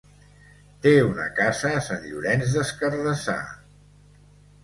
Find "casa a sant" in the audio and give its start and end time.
1.39-2.01